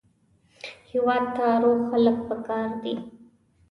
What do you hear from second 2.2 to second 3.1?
پکار دي